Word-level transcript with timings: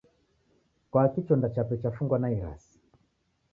Kwaki 0.91 1.21
chonda 1.25 1.49
chape 1.49 1.75
chafungwa 1.81 2.19
na 2.19 2.29
irasi? 2.31 2.79